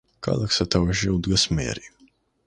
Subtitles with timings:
[0.27, 1.85] ქალაქს სათავეში უდგას მერი.